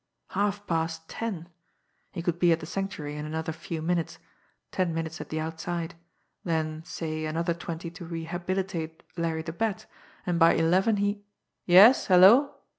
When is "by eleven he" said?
10.39-11.21